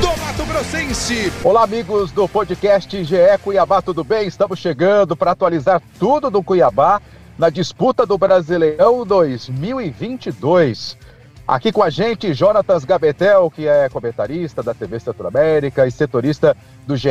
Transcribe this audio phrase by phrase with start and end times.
[0.00, 1.32] Do Mato Grossense.
[1.44, 4.26] Olá, amigos do podcast GE Cuiabá, tudo bem?
[4.26, 7.00] Estamos chegando para atualizar tudo do Cuiabá
[7.38, 10.98] na disputa do Brasileirão 2022.
[11.46, 16.56] Aqui com a gente, Jonatas Gabetel, que é comentarista da TV Centro América e setorista
[16.84, 17.10] do GE.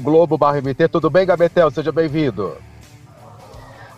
[0.00, 0.88] Globo.mt.
[0.88, 1.70] Tudo bem, Gabetel?
[1.70, 2.56] Seja bem-vindo.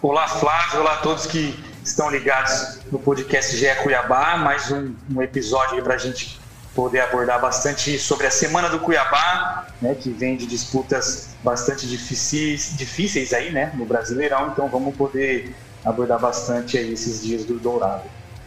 [0.03, 0.81] Olá, Flávio.
[0.81, 4.37] Olá a todos que estão ligados no podcast GE Cuiabá.
[4.37, 6.41] Mais um, um episódio para a gente
[6.75, 12.75] poder abordar bastante sobre a Semana do Cuiabá, né, que vem de disputas bastante difíceis,
[12.77, 14.49] difíceis aí, né, no Brasileirão.
[14.49, 15.55] Então vamos poder
[15.85, 18.05] abordar bastante aí esses dias do Dourado.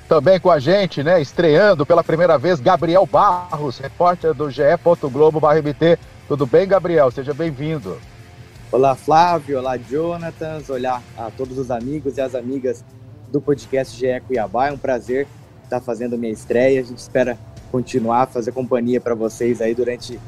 [0.07, 4.61] Também com a gente, né, estreando pela primeira vez, Gabriel Barros, repórter do GE.
[5.11, 5.97] Globo.mt.
[6.27, 7.09] Tudo bem, Gabriel?
[7.11, 7.99] Seja bem-vindo.
[8.71, 9.59] Olá, Flávio.
[9.59, 10.69] Olá, Jonatas.
[10.69, 12.83] Olá a todos os amigos e as amigas
[13.31, 14.67] do podcast GE Cuiabá.
[14.67, 15.27] É um prazer
[15.63, 16.81] estar fazendo a minha estreia.
[16.81, 17.37] A gente espera
[17.73, 20.19] continuar a fazer companhia para vocês aí durante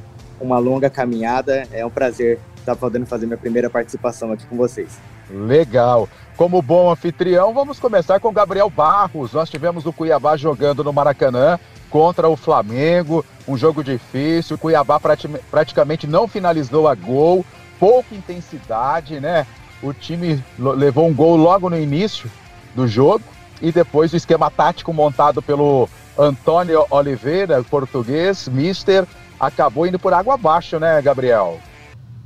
[0.41, 1.67] uma longa caminhada.
[1.71, 4.97] É um prazer estar podendo fazer minha primeira participação aqui com vocês.
[5.29, 6.09] Legal.
[6.35, 9.31] Como bom anfitrião, vamos começar com Gabriel Barros.
[9.31, 14.55] Nós tivemos o Cuiabá jogando no Maracanã contra o Flamengo, um jogo difícil.
[14.55, 17.45] O Cuiabá prati praticamente não finalizou a gol,
[17.79, 19.45] pouca intensidade, né?
[19.83, 22.29] O time levou um gol logo no início
[22.73, 29.05] do jogo e depois o esquema tático montado pelo Antônio Oliveira, português, mister,
[29.39, 31.59] acabou indo por água abaixo, né, Gabriel?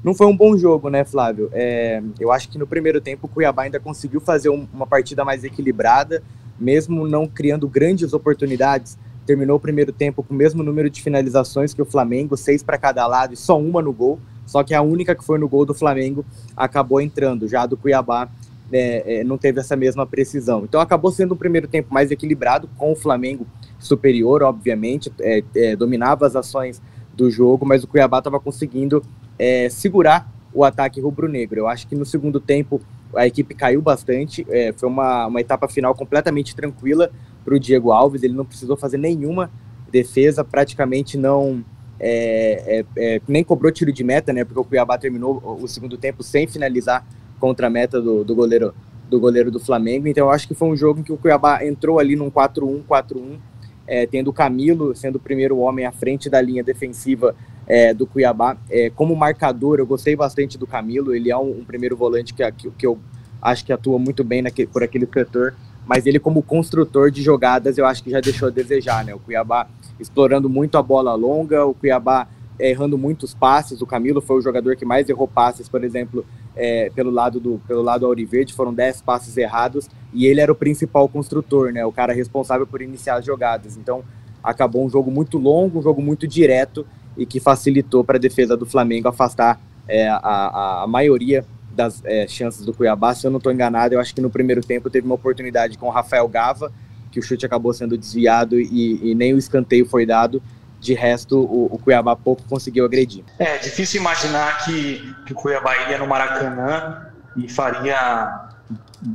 [0.04, 1.50] Não foi um bom jogo, né, Flávio?
[1.52, 5.26] É, eu acho que no primeiro tempo o Cuiabá ainda conseguiu fazer um, uma partida
[5.26, 6.24] mais equilibrada,
[6.58, 8.98] mesmo não criando grandes oportunidades.
[9.26, 12.78] Terminou o primeiro tempo com o mesmo número de finalizações que o Flamengo, seis para
[12.78, 14.20] cada lado e só uma no gol.
[14.46, 16.26] Só que a única que foi no gol do Flamengo
[16.56, 17.48] acabou entrando.
[17.48, 18.30] Já a do Cuiabá
[18.72, 20.64] é, é, não teve essa mesma precisão.
[20.64, 23.46] Então acabou sendo um primeiro tempo mais equilibrado, com o Flamengo
[23.78, 26.82] superior, obviamente, é, é, dominava as ações
[27.14, 29.04] do jogo, mas o Cuiabá estava conseguindo
[29.38, 31.60] é, segurar o ataque rubro-negro.
[31.60, 32.82] Eu acho que no segundo tempo
[33.16, 37.12] a equipe caiu bastante, é, foi uma, uma etapa final completamente tranquila
[37.44, 39.50] para o Diego Alves, ele não precisou fazer nenhuma
[39.92, 41.64] defesa, praticamente não
[42.00, 44.46] é, é, é, nem cobrou tiro de meta, né?
[44.46, 47.06] Porque o Cuiabá terminou o segundo tempo sem finalizar
[47.40, 48.74] contra a meta do, do goleiro
[49.10, 50.08] do goleiro do Flamengo.
[50.08, 52.84] Então eu acho que foi um jogo em que o Cuiabá entrou ali num 4-1,
[52.88, 53.40] 4-1,
[53.88, 57.36] é, tendo o Camilo sendo o primeiro homem à frente da linha defensiva
[57.68, 58.58] é, do Cuiabá.
[58.70, 62.50] É, como marcador, eu gostei bastante do Camilo, ele é um, um primeiro volante que,
[62.52, 63.00] que, que, eu
[63.42, 65.56] acho que atua muito bem naquele, por aquele setor,
[65.88, 69.14] mas ele como construtor de jogadas eu acho que já deixou a desejar, né?
[69.16, 69.68] O Cuiabá
[70.00, 72.28] explorando muito a bola longa, o Cuiabá
[72.60, 76.90] errando muitos passes, o Camilo foi o jogador que mais errou passes, por exemplo, é,
[76.94, 81.08] pelo lado do pelo lado Auriverde, foram 10 passes errados, e ele era o principal
[81.08, 83.78] construtor, né, o cara responsável por iniciar as jogadas.
[83.78, 84.04] Então,
[84.44, 86.86] acabou um jogo muito longo, um jogo muito direto,
[87.18, 92.28] e que facilitou para a defesa do Flamengo afastar é, a, a, maioria das é,
[92.28, 93.14] chances do Cuiabá.
[93.14, 95.88] Se eu não estou enganado, eu acho que no primeiro tempo teve uma oportunidade com
[95.88, 96.72] o Rafael Gava,
[97.12, 100.42] que o chute acabou sendo desviado e, e nem o escanteio foi dado.
[100.80, 103.24] De resto, o, o, Cuiabá pouco conseguiu agredir.
[103.38, 108.48] É difícil imaginar que, que o Cuiabá iria no Maracanã e faria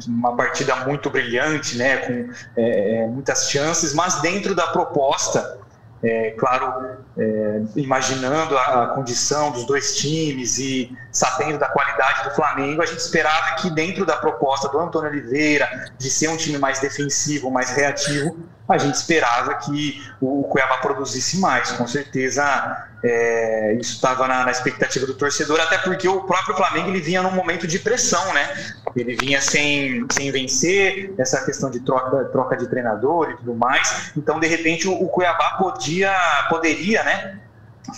[0.06, 5.58] uma partida muito brilhante, né, com é, é muitas chances, mas dentro da proposta
[6.04, 12.34] é, claro, é, imaginando a, a, condição dos dois times e sabendo da qualidade do
[12.34, 15.66] Flamengo, a gente esperava que dentro da proposta do Antônio Oliveira,
[15.96, 18.36] de ser um time mais defensivo, mais reativo,
[18.68, 21.72] a gente esperava que o Cuiabá produzisse mais.
[21.72, 26.88] Com certeza é, isso estava na, na, expectativa do torcedor, até porque o próprio Flamengo
[26.88, 28.74] ele vinha num momento de pressão, né?
[28.96, 34.12] Ele vinha sem, sem vencer, essa questão de troca, troca de treinador e tudo mais.
[34.16, 36.16] Então, de repente, o, o Cuiabá podia,
[36.48, 37.40] poderia, né?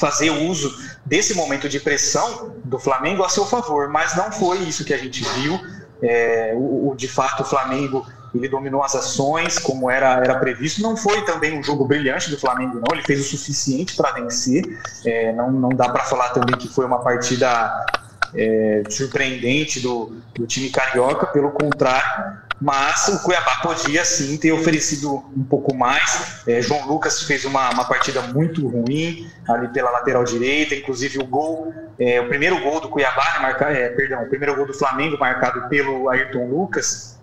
[0.00, 0.74] fazer uso
[1.04, 4.98] desse momento de pressão do Flamengo a seu favor, mas não foi isso que a
[4.98, 5.60] gente viu.
[6.02, 8.04] É, o, o, de fato, o Flamengo
[8.36, 10.82] ele dominou as ações como era, era previsto.
[10.82, 12.94] Não foi também um jogo brilhante do Flamengo, não.
[12.94, 14.64] Ele fez o suficiente para vencer.
[15.04, 17.86] É, não, não dá para falar também que foi uma partida
[18.34, 25.24] é, surpreendente do, do time carioca, pelo contrário, mas o Cuiabá podia sim ter oferecido
[25.36, 26.42] um pouco mais.
[26.46, 31.26] É, João Lucas fez uma, uma partida muito ruim ali pela lateral direita, inclusive o
[31.26, 34.74] gol, é, o primeiro gol do Cuiabá, né, marca, é, perdão, o primeiro gol do
[34.74, 37.15] Flamengo marcado pelo Ayrton Lucas,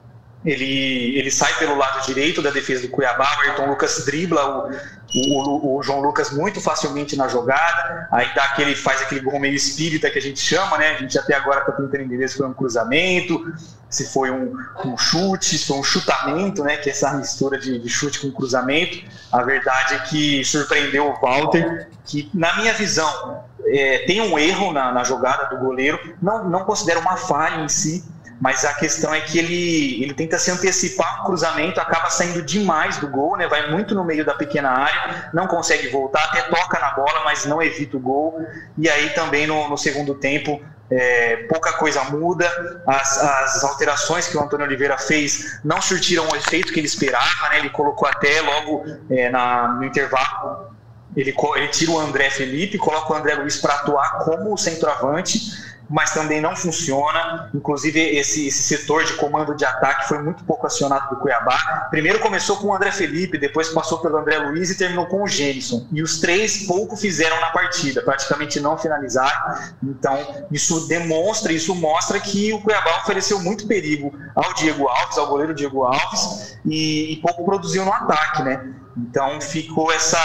[0.45, 4.69] ele, ele sai pelo lado direito da defesa do Cuiabá, o Ayrton Lucas dribla
[5.15, 9.39] o, o, o, João Lucas muito facilmente na jogada, aí dá aquele, faz aquele gol
[9.39, 10.91] meio espírita que a gente chama, né?
[10.91, 13.53] A gente até agora está tentando entender se foi um cruzamento,
[13.89, 16.77] se foi um, um, chute, se foi um chutamento, né?
[16.77, 18.97] Que é essa mistura de, de chute com cruzamento.
[19.31, 24.73] A verdade é que surpreendeu o Walter, que na minha visão é, tem um erro
[24.73, 28.03] na, na jogada do goleiro, não, não considero uma falha em si,
[28.39, 32.97] mas a questão é que ele, ele tenta se antecipar um cruzamento, acaba saindo demais
[32.97, 33.47] do gol, né?
[33.47, 37.45] vai muito no meio da pequena área, não consegue voltar, até toca na bola, mas
[37.45, 38.39] não evita o gol.
[38.77, 42.47] E aí também no, no segundo tempo, é, pouca coisa muda,
[42.85, 47.49] as, as, alterações que o Antônio Oliveira fez não surtiram o efeito que ele esperava,
[47.49, 47.59] né?
[47.59, 50.73] ele colocou até logo é, na, no intervalo
[51.15, 56.11] ele, ele, tira o André Felipe, coloca o André Luiz para atuar como centroavante mas
[56.11, 57.51] também não funciona.
[57.53, 61.87] Inclusive, esse, esse setor de comando de ataque foi muito pouco acionado do Cuiabá.
[61.91, 65.27] Primeiro começou com o André Felipe, depois passou pelo André Luiz e terminou com o
[65.27, 65.85] Gênison.
[65.91, 69.55] E os três pouco fizeram na partida, praticamente não finalizaram.
[69.83, 75.27] Então, isso demonstra, isso mostra que o Cuiabá ofereceu muito perigo ao Diego Alves, ao
[75.27, 78.73] goleiro Diego Alves, e, e pouco produziu no ataque, né?
[78.95, 80.19] Então ficou essa,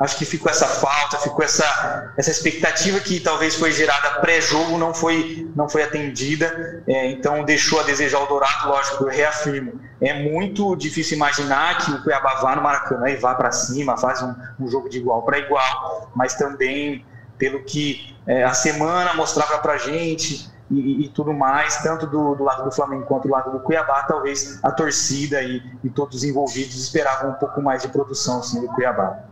[0.00, 4.92] acho que ficou essa falta, ficou essa, essa expectativa que talvez foi gerada pré-jogo não
[4.92, 8.68] foi não foi atendida, é, então deixou a desejar o Dourado.
[8.68, 13.34] Lógico, eu reafirmo, é muito difícil imaginar que o Cuiabá vá no Maracanã e vá
[13.34, 17.04] para cima, faz um, um, jogo de igual para igual, mas também
[17.38, 20.50] pelo que é, a semana mostrava para gente,
[20.80, 24.02] e, e, tudo mais, tanto do, do, lado do Flamengo quanto do lado do Cuiabá,
[24.04, 28.60] talvez a torcida e, e todos os envolvidos esperavam um pouco mais de produção assim,
[28.60, 29.24] do Cuiabá.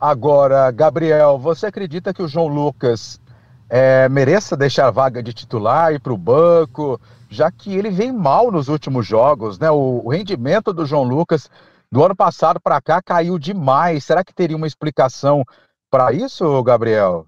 [0.00, 3.20] Agora, Gabriel, você acredita que o João Lucas
[3.68, 8.12] é, mereça deixar a vaga de titular e para o banco, já que ele vem
[8.12, 9.70] mal nos últimos jogos, né?
[9.70, 11.48] O, o rendimento do João Lucas
[11.90, 14.04] do ano passado para cá caiu demais.
[14.04, 15.44] Será que teria uma explicação
[15.90, 17.26] para isso, Gabriel?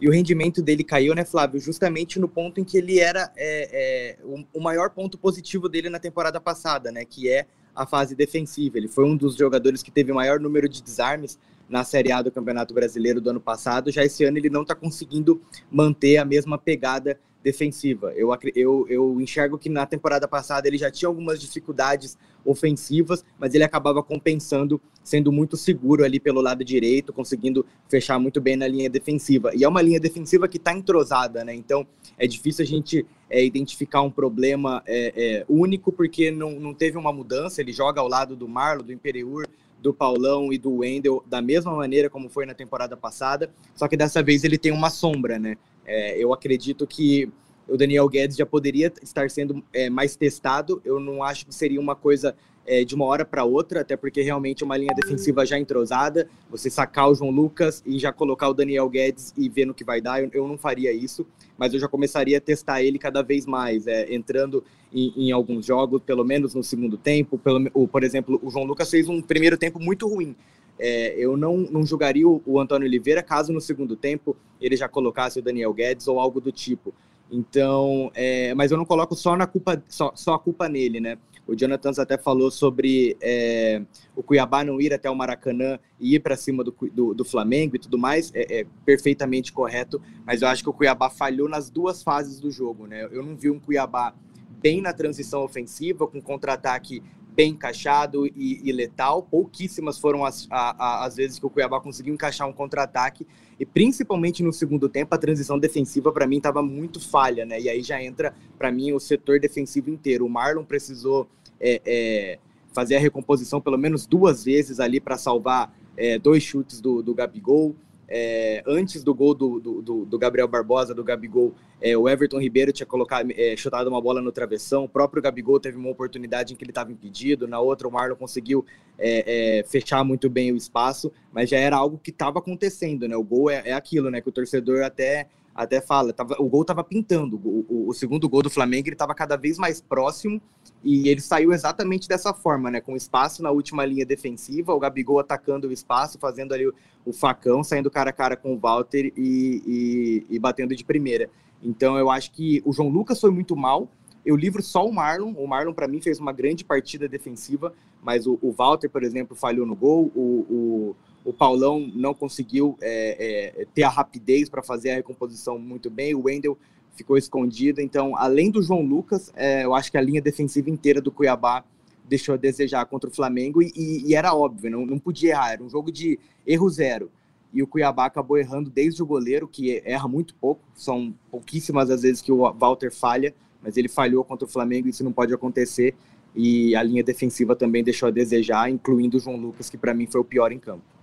[0.00, 1.60] E o rendimento dele caiu, né, Flávio?
[1.60, 4.18] Justamente no ponto em que ele era é, é,
[4.52, 7.04] o, maior ponto positivo dele na temporada passada, né?
[7.04, 8.76] Que é a fase defensiva.
[8.76, 11.38] Ele foi um dos jogadores que teve o maior número de desarmes
[11.68, 13.90] na Série A do Campeonato Brasileiro do ano passado.
[13.90, 18.12] Já esse ano ele não está conseguindo manter a mesma pegada defensiva.
[18.16, 23.54] Eu, eu, eu enxergo que na temporada passada ele já tinha algumas dificuldades ofensivas, mas
[23.54, 28.66] ele acabava compensando, sendo muito seguro ali pelo lado direito, conseguindo fechar muito bem na
[28.66, 29.50] linha defensiva.
[29.54, 31.54] E é uma linha defensiva que está entrosada, né?
[31.54, 31.86] Então
[32.18, 36.96] é difícil a gente é, identificar um problema é, é, único, porque não, não teve
[36.96, 37.60] uma mudança.
[37.60, 39.46] Ele joga ao lado do Marlon, do Imperiur,
[39.82, 43.98] do Paulão e do Wendel da mesma maneira como foi na temporada passada, só que
[43.98, 45.58] dessa vez ele tem uma sombra, né?
[45.86, 47.30] É, eu acredito que
[47.68, 50.80] o Daniel Guedes já poderia estar sendo é, mais testado.
[50.84, 52.34] Eu não acho que seria uma coisa
[52.66, 56.28] é, de uma hora para outra, até porque realmente é uma linha defensiva já entrosada.
[56.50, 59.84] Você sacar o João Lucas e já colocar o Daniel Guedes e ver no que
[59.84, 61.26] vai dar, eu, eu não faria isso,
[61.58, 65.66] mas eu já começaria a testar ele cada vez mais, é, entrando em, em, alguns
[65.66, 67.38] jogos, pelo menos no segundo tempo.
[67.38, 70.34] Pelo, por exemplo, o João Lucas fez um primeiro tempo muito ruim.
[70.78, 74.88] É, eu não, não julgaria o, o Antônio Oliveira caso no segundo tempo ele já
[74.88, 76.92] colocasse o Daniel Guedes ou algo do tipo.
[77.30, 81.18] Então, é, mas eu não coloco só na culpa, só, só a culpa nele, né?
[81.46, 83.82] O Jonathan até falou sobre é,
[84.16, 87.76] o Cuiabá não ir até o Maracanã e ir para cima do, do, do, Flamengo
[87.76, 91.68] e tudo mais, é, é, perfeitamente correto, mas eu acho que o Cuiabá falhou nas
[91.68, 93.04] duas fases do jogo, né?
[93.12, 94.14] Eu não vi um Cuiabá
[94.62, 97.02] bem na transição ofensiva, com contra-ataque
[97.34, 99.22] bem encaixado e, e, letal.
[99.22, 103.26] Pouquíssimas foram as, a, a, as vezes que o Cuiabá conseguiu encaixar um contra-ataque.
[103.58, 107.60] E principalmente no segundo tempo, a transição defensiva para mim estava muito falha, né?
[107.60, 110.24] E aí já entra para mim o setor defensivo inteiro.
[110.24, 111.28] O Marlon precisou
[111.60, 112.38] é, é,
[112.72, 117.14] fazer a recomposição pelo menos duas vezes ali para salvar é, dois chutes do, do
[117.14, 117.74] Gabigol
[118.08, 122.72] é, antes do gol do, do, do, Gabriel Barbosa, do Gabigol, é, o Everton Ribeiro
[122.72, 126.56] tinha colocado, é, chutado uma bola no travessão, o próprio Gabigol teve uma oportunidade em
[126.56, 128.64] que ele estava impedido, na outra o Marlon conseguiu
[128.98, 133.16] é, é, fechar muito bem o espaço, mas já era algo que estava acontecendo, né?
[133.16, 134.20] O gol é, é, aquilo, né?
[134.20, 137.36] Que o torcedor até até fala, tava, o gol estava pintando.
[137.36, 140.42] O, o, o, segundo gol do Flamengo ele estava cada vez mais próximo
[140.82, 142.80] e ele saiu exatamente dessa forma, né?
[142.80, 146.74] Com espaço na última linha defensiva, o Gabigol atacando o espaço, fazendo ali o,
[147.06, 151.30] o facão, saindo cara a cara com o Walter e, e, e, batendo de primeira.
[151.62, 153.88] Então eu acho que o João Lucas foi muito mal.
[154.26, 155.32] Eu livro só o Marlon.
[155.34, 159.36] O Marlon, para mim, fez uma grande partida defensiva, mas o, o Walter, por exemplo,
[159.36, 160.10] falhou no gol.
[160.14, 160.96] o, o
[161.32, 166.14] Paulão não conseguiu é, é, ter a rapidez para fazer a recomposição muito bem.
[166.14, 166.58] O Wendel
[166.94, 167.80] ficou escondido.
[167.80, 171.64] Então, além do João Lucas, é, eu acho que a linha defensiva inteira do Cuiabá
[172.06, 175.52] deixou a desejar contra o Flamengo e, e, e era óbvio, não, não podia errar.
[175.52, 177.10] Era um jogo de erro zero.
[177.52, 180.60] E o Cuiabá acabou errando desde o goleiro, que erra muito pouco.
[180.74, 185.04] São pouquíssimas as vezes que o Walter falha, mas ele falhou contra o Flamengo, isso
[185.04, 185.94] não pode acontecer.
[186.34, 190.06] E a linha defensiva também deixou a desejar, incluindo o João Lucas, que para mim
[190.06, 190.93] foi o pior em campo.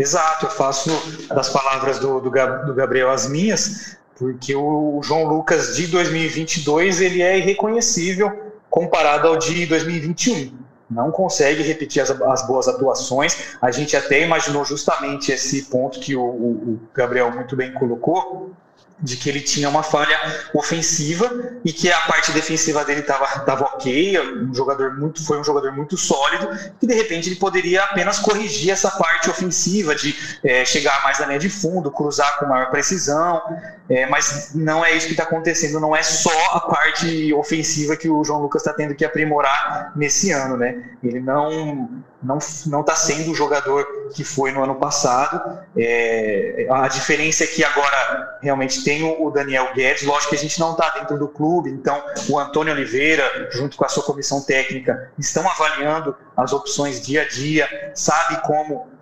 [0.00, 0.90] Exato, eu faço
[1.28, 7.20] das palavras do, do, do Gabriel as minhas, porque o, João Lucas de 2022 ele
[7.20, 10.58] é irreconhecível comparado ao de 2021
[10.90, 13.56] não consegue repetir as, as, boas atuações.
[13.62, 18.50] A gente até imaginou justamente esse ponto que o, o, Gabriel muito bem colocou,
[19.02, 20.18] de que ele tinha uma falha
[20.54, 21.30] ofensiva
[21.64, 25.72] e que a parte defensiva dele estava tava ok, um jogador muito foi um jogador
[25.72, 26.48] muito sólido
[26.80, 30.14] e de repente ele poderia apenas corrigir essa parte ofensiva de
[30.44, 33.42] é, chegar mais na linha de fundo, cruzar com maior precisão,
[33.90, 38.08] é, mas não é isso que está acontecendo, não é só a parte ofensiva que
[38.08, 40.90] o João Lucas está tendo que aprimorar nesse ano, né?
[41.02, 41.90] Ele não
[42.22, 45.58] não não está sendo o jogador que foi no ano passado.
[45.76, 50.04] É, a diferença é que agora realmente tem o Daniel Guedes.
[50.04, 53.84] Lógico que a gente não está dentro do clube, então o Antônio Oliveira, junto com
[53.84, 58.99] a sua comissão técnica, estão avaliando as opções dia a dia, sabe como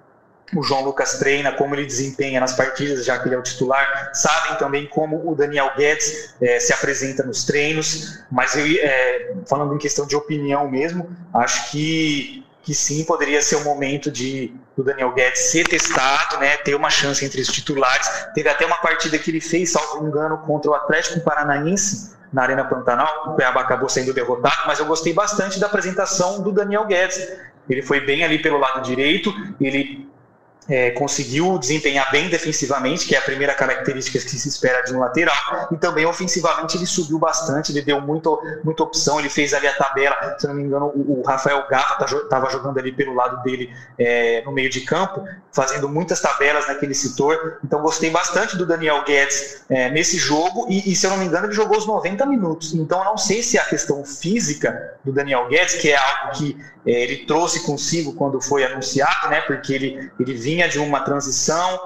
[0.55, 4.11] o João Lucas treina, como ele desempenha nas partidas, já que ele é o titular,
[4.15, 9.75] sabem também como o Daniel Guedes é, se apresenta nos treinos, mas eu, é, falando
[9.75, 14.85] em questão de opinião mesmo, acho que que sim, poderia ser o momento de do
[14.85, 18.07] Daniel Guedes ser testado, né, ter uma chance entre os titulares.
[18.35, 22.65] Teve até uma partida que ele fez, salvo engano, contra o Atlético Paranaense na Arena
[22.65, 23.31] Pantanal.
[23.31, 27.19] O Cuiabá acabou sendo derrotado, mas eu gostei bastante da apresentação do Daniel Guedes.
[27.71, 30.07] Ele foi bem ali pelo lado direito, ele
[30.69, 34.99] é, conseguiu desempenhar bem defensivamente, que é a primeira característica que se espera de um
[34.99, 39.67] lateral, e também ofensivamente ele subiu bastante, ele deu muito, muita opção, ele fez ali
[39.67, 43.15] a tabela, se não me engano, o, o Rafael Gava estava tá, jogando ali pelo
[43.15, 48.57] lado dele é, no meio de campo, fazendo muitas tabelas naquele setor, então gostei bastante
[48.57, 51.79] do Daniel Guedes é, nesse jogo, e, e, se eu não me engano ele jogou
[51.79, 55.91] os 90 minutos, então eu não sei se a questão física do Daniel Guedes, que
[55.91, 56.57] é algo que
[56.87, 61.01] é, ele trouxe consigo quando foi anunciado, né, porque ele, ele vinha vinha de uma
[61.01, 61.79] transição,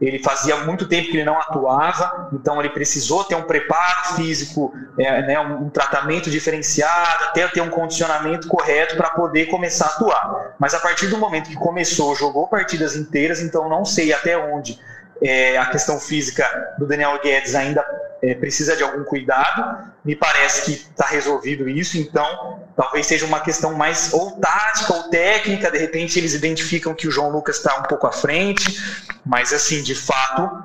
[0.00, 4.74] ele fazia muito tempo que ele não atuava, então ele precisou ter um preparo físico,
[4.98, 9.88] é, né, um, um, tratamento diferenciado, até ter um condicionamento correto para poder começar a
[9.90, 10.54] atuar.
[10.58, 14.78] Mas a partir do momento que começou, jogou partidas inteiras, então não sei até onde
[15.22, 16.44] é, a questão física
[16.78, 17.84] do Daniel Guedes ainda
[18.22, 19.92] é, precisa de algum cuidado.
[20.04, 25.02] Me parece que está resolvido isso, então talvez seja uma questão mais ou tática ou
[25.04, 25.70] técnica.
[25.70, 28.80] De repente eles identificam que o João Lucas está um pouco à frente,
[29.24, 30.62] mas assim, de fato,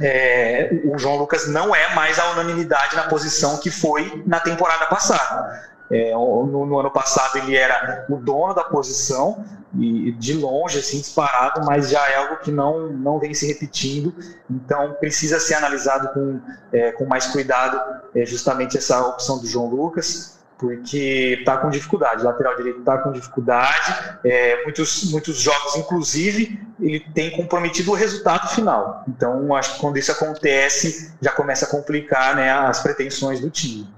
[0.00, 4.86] é, o João Lucas não é mais a unanimidade na posição que foi na temporada
[4.86, 5.68] passada.
[5.90, 9.44] É, no, no, ano passado ele era o dono da posição
[9.78, 14.14] e de longe assim disparado, mas já é algo que não não vem se repetindo.
[14.50, 16.40] Então precisa ser analisado com,
[16.72, 17.80] é, com mais cuidado
[18.14, 23.10] é, justamente essa opção do João Lucas porque está com dificuldade, lateral direito está com
[23.10, 29.02] dificuldade, é, muitos, muitos jogos, inclusive, ele tem comprometido o resultado final.
[29.08, 33.88] Então, acho que quando isso acontece, já começa a complicar né, as pretensões do time.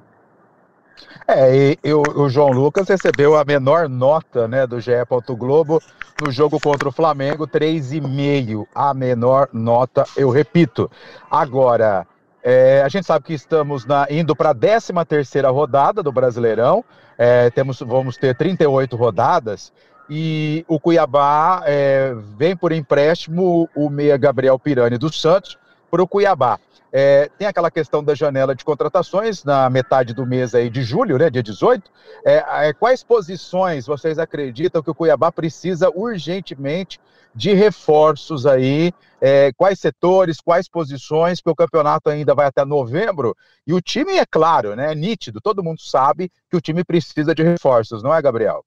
[1.27, 4.93] É, e, e o, o, João Lucas recebeu a menor nota né, do GE.
[5.39, 5.81] Globo
[6.21, 8.67] no jogo contra o Flamengo, 3,5.
[8.75, 10.91] A menor nota, eu repito.
[11.31, 12.07] Agora,
[12.43, 16.85] é, a gente sabe que estamos na, indo para a 13 terceira rodada do Brasileirão.
[17.17, 19.73] É, temos, vamos ter 38 rodadas.
[20.11, 25.57] E o Cuiabá é, vem por empréstimo o meia Gabriel Pirani dos Santos
[25.93, 26.59] para o Cuiabá.
[26.91, 31.19] É, tem aquela questão da janela de contratações na metade do mês aí de julho,
[31.19, 31.91] né, dia 18.
[32.25, 36.99] É, é, quais posições vocês acreditam que o Cuiabá precisa urgentemente
[37.35, 38.93] de reforços aí?
[39.21, 44.17] É, quais setores, quais posições, porque o campeonato ainda vai até novembro e o time
[44.17, 48.15] é claro, né, é nítido, todo mundo sabe que o time precisa de reforços, não
[48.15, 48.65] é, Gabriel?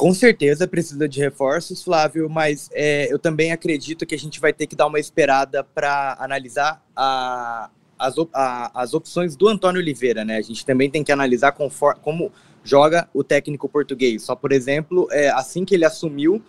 [0.00, 4.50] Com certeza precisa de reforços, Flávio, mas é, eu também acredito que a gente vai
[4.50, 10.24] ter que dar uma esperada para analisar a, as, a, as opções do Antônio Oliveira,
[10.24, 10.38] né?
[10.38, 12.32] A gente também tem que analisar conforme, como
[12.64, 14.22] joga o técnico português.
[14.22, 16.42] Só, por exemplo, é, assim que ele assumiu,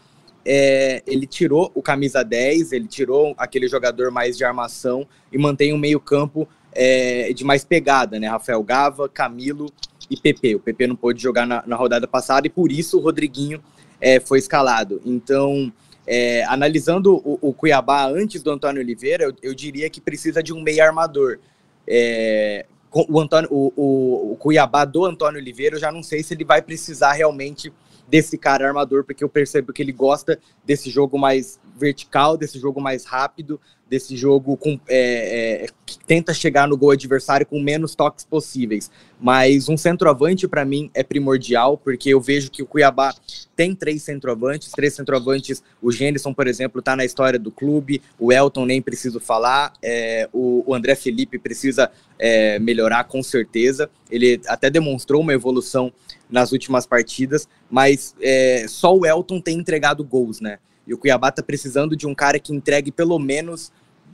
[0.46, 5.74] é, ele tirou o camisa 10, ele tirou aquele jogador mais de armação e mantém
[5.74, 8.29] um meio-campo é, de mais pegada, né?
[8.29, 9.65] Rafael Gava, Camilo
[10.12, 10.56] e PP.
[10.56, 13.63] O PP não pôde jogar na, na rodada passada e por isso o Rodriguinho
[14.01, 15.01] é, foi escalado.
[15.06, 15.72] Então,
[16.06, 20.51] é, analisando o, o, Cuiabá antes do Antônio Oliveira, eu, eu diria que precisa de
[20.51, 21.39] um meio armador.
[21.88, 26.44] É, o, Antônio, o, o, Cuiabá do Antônio Oliveira, eu já não sei se ele
[26.44, 27.72] vai precisar realmente
[28.06, 32.82] desse cara armador, porque eu percebo que ele gosta desse jogo mais vertical, desse jogo
[32.82, 33.62] mais rápido,
[33.92, 38.90] desse jogo com, é, é, que tenta chegar no gol adversário com menos toques possíveis.
[39.20, 43.14] Mas um centroavante, para mim, é primordial, porque eu vejo que o Cuiabá
[43.54, 45.62] tem três centroavantes, três centroavantes.
[45.82, 50.30] O Gênison, por exemplo, está na história do clube, o Elton nem preciso falar, é,
[50.32, 53.90] o, o, André Felipe precisa é, melhorar com certeza.
[54.10, 55.92] Ele até demonstrou uma evolução
[56.30, 60.60] nas últimas partidas, mas é, só o Elton tem entregado gols, né?
[60.88, 63.72] E o Cuiabá está precisando de um cara que entregue pelo menos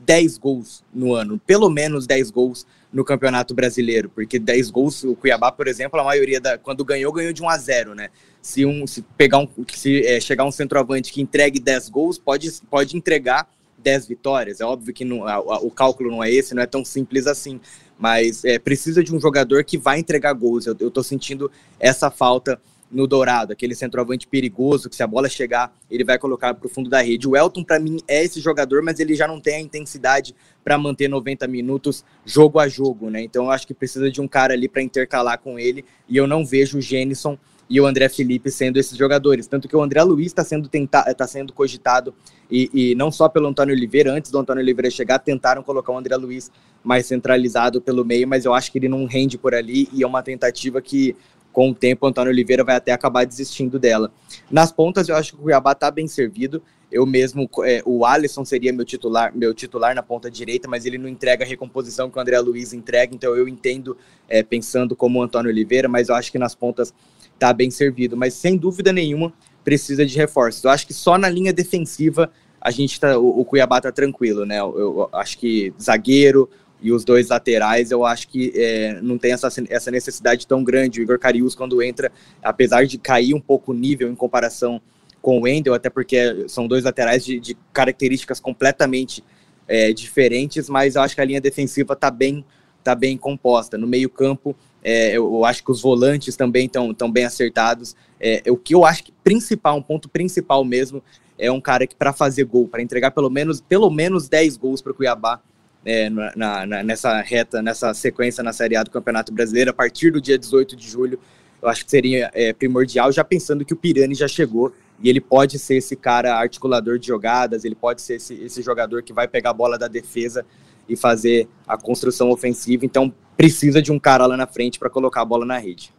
[0.07, 5.17] 10 gols no ano, pelo menos 10 gols no Campeonato Brasileiro, porque 10 gols, o
[5.17, 8.09] Cuiabá, por exemplo, a maioria da quando ganhou, ganhou de 1 a 0, né?
[8.41, 12.49] Se um se pegar um se é, chegar um centroavante que entregue 10 gols, pode
[12.71, 14.61] pode entregar 10 vitórias.
[14.61, 17.27] É óbvio que não, a, a, o cálculo não é esse, não é tão simples
[17.27, 17.59] assim,
[17.99, 20.65] mas é, precisa de um jogador que vai entregar gols.
[20.65, 22.57] Eu, eu tô sentindo essa falta
[22.89, 26.69] no Dourado, aquele centroavante perigoso que se a bola chegar, ele vai colocar para o
[26.69, 27.27] fundo da rede.
[27.27, 30.77] O Elton, para mim, é esse jogador, mas ele já não tem a intensidade para
[30.77, 33.21] manter 90 minutos jogo a jogo, né?
[33.21, 36.27] Então eu acho que precisa de um cara ali para intercalar com ele, e eu
[36.27, 37.37] não vejo o Gênison
[37.69, 39.47] e o André Felipe sendo esses jogadores.
[39.47, 42.13] Tanto que o André Luiz está sendo, tenta tá sendo cogitado,
[42.49, 45.97] e, e, não só pelo Antônio Oliveira, antes do Antônio Oliveira chegar, tentaram colocar o
[45.97, 46.49] André Luiz
[46.81, 50.07] mais centralizado pelo meio, mas eu acho que ele não rende por ali, e é
[50.07, 51.15] uma tentativa que
[51.57, 54.13] com o tempo, o Antônio Oliveira vai até acabar desistindo dela.
[54.51, 56.61] Nas pontas, eu acho que o Cuiabá está bem servido.
[56.91, 60.99] Eu mesmo, é, o Alisson seria meu titular, meu titular na ponta direita, mas ele
[60.99, 63.97] não entrega a recomposição que o André Luiz entrega, então eu entendo
[64.29, 66.93] é, pensando como o Antônio Oliveira, mas eu acho que nas pontas
[67.33, 68.15] está bem servido.
[68.15, 70.63] Mas sem dúvida nenhuma precisa de reforços.
[70.63, 74.45] Eu acho que só na linha defensiva a gente tá, o, o Cuiabá tá tranquilo,
[74.45, 74.59] né?
[74.59, 76.47] Eu, eu acho que zagueiro,
[76.81, 80.99] e os dois laterais, eu acho que é, não tem essa, essa necessidade tão grande.
[80.99, 82.11] O Igor Carius, quando entra,
[82.41, 84.81] apesar de cair um pouco o nível em comparação
[85.21, 89.23] com o Wendel, até porque são dois laterais de, de características completamente
[89.67, 92.45] é, diferentes, mas eu acho que a linha defensiva está bem,
[92.83, 93.77] tá bem composta.
[93.77, 97.95] No meio-campo, é, eu, acho que os volantes também estão bem acertados.
[98.19, 101.03] É, o que eu acho que principal, um ponto principal mesmo,
[101.37, 104.81] é um cara que para fazer gol, para entregar pelo menos, pelo menos 10 gols
[104.81, 105.41] para o Cuiabá,
[105.85, 110.11] é, na, na, nessa reta, nessa sequência na Série A do Campeonato Brasileiro, a partir
[110.11, 111.19] do dia 18 de julho,
[111.61, 115.21] eu acho que seria é, primordial, já pensando que o Pirani já chegou e ele
[115.21, 119.27] pode ser esse cara articulador de jogadas, ele pode ser esse, esse jogador que vai
[119.27, 120.45] pegar a bola da defesa
[120.87, 125.21] e fazer a construção ofensiva, então precisa de um cara lá na frente para colocar
[125.21, 125.93] a bola na rede.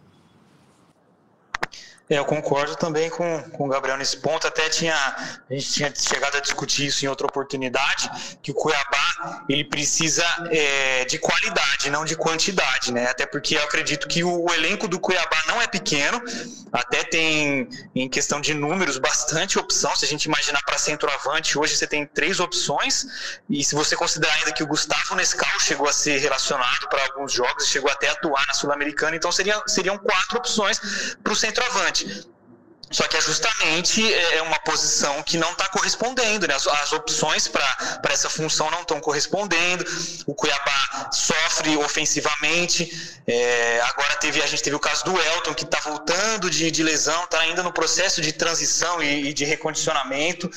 [2.11, 4.47] É, eu concordo também com, com o Gabriel nesse ponto.
[4.47, 8.11] Até tinha a gente tinha chegado a discutir isso em outra oportunidade,
[8.43, 13.09] que o Cuiabá ele precisa é, de qualidade, não de quantidade, né?
[13.09, 16.23] Até porque eu acredito que o, o, elenco do Cuiabá não é pequeno,
[16.73, 19.95] até tem em questão de números bastante opção.
[19.97, 23.07] Se a gente imaginar para centroavante, hoje você tem três opções
[23.49, 27.33] e se você considerar ainda que o Gustavo Nescau chegou a ser relacionado para alguns
[27.33, 31.98] jogos, chegou até a atuar na Sul-Americana, então seria, seriam quatro opções para o centroavante.
[32.91, 36.55] Só que é justamente é, é uma posição que não está correspondendo, né?
[36.55, 39.85] As, as opções para essa função não estão correspondendo.
[40.27, 43.21] O Cuiabá sofre ofensivamente.
[43.27, 46.83] É, agora teve, a gente teve o caso do Elton, que está voltando de, de
[46.83, 50.51] lesão, está ainda no processo de transição e, e de recondicionamento.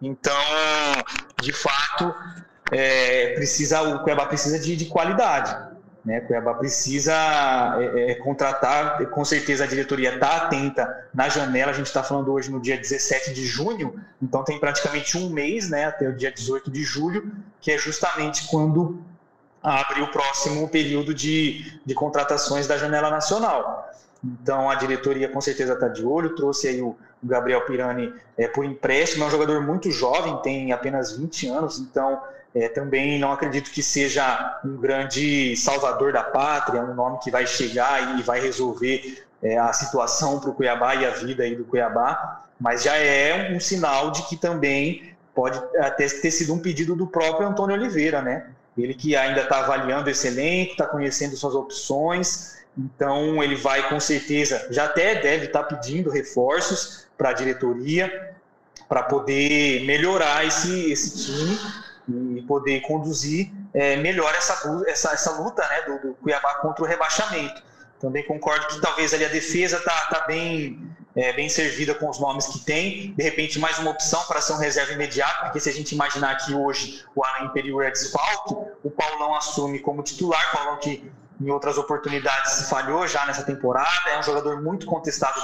[0.00, 0.34] Então,
[1.40, 2.14] de fato,
[2.70, 5.71] é, precisa, o Cuiabá precisa de, de qualidade.
[6.04, 6.20] Né?
[6.20, 7.14] Cuiabá precisa
[7.78, 11.70] é, é, contratar, com certeza a diretoria está atenta na janela.
[11.70, 15.70] A gente está falando hoje no dia 17 de junho, então tem praticamente um mês
[15.70, 19.00] né, até o dia 18 de julho, que é justamente quando
[19.62, 23.88] abre o próximo período de, de contratações da janela nacional.
[24.24, 28.64] Então a diretoria com certeza está de olho, trouxe aí o, Gabriel Pirani é, por
[28.64, 32.20] empréstimo, é um jogador muito jovem, tem apenas 20 anos, então
[32.54, 37.46] é, também não acredito que seja um grande salvador da pátria, um nome que vai
[37.46, 41.64] chegar e vai resolver é, a situação para o Cuiabá e a vida aí do
[41.64, 46.94] Cuiabá, mas já é um sinal de que também pode até ter sido um pedido
[46.94, 48.50] do próprio Antônio Oliveira, né?
[48.76, 53.98] Ele que ainda está avaliando esse elenco, está conhecendo suas opções, então ele vai com
[53.98, 58.34] certeza, já até deve estar tá pedindo reforços para a diretoria,
[58.88, 61.58] para poder melhorar esse, esse time
[62.08, 66.86] e poder conduzir é, melhor essa, essa, essa luta né, do, do, Cuiabá contra o
[66.86, 67.62] rebaixamento.
[68.00, 72.18] Também concordo que talvez ali a defesa está tá bem, é, bem servida com os
[72.18, 73.14] nomes que tem.
[73.14, 76.36] De repente, mais uma opção para ser um reserva imediato, porque se a gente imaginar
[76.38, 81.10] que hoje o Alain Imperial é desfalque, o Paulão assume como titular, Paulão que
[81.42, 85.40] em outras oportunidades falhou já nessa temporada, é um jogador muito contestado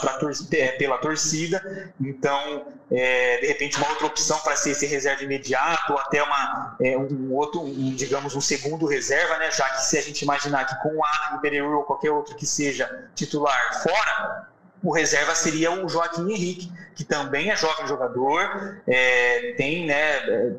[0.52, 5.92] é, pela torcida, então, é, de repente, uma outra opção para ser esse reserva imediato,
[5.92, 9.98] ou até uma, é, um outro, um, digamos, um segundo reserva, né, já que se
[9.98, 14.48] a gente imaginar que com o Adam Pereira ou qualquer outro que seja titular fora,
[14.82, 20.52] o reserva seria o Joaquim Henrique, que também é jovem jogador, é, tem, né, é,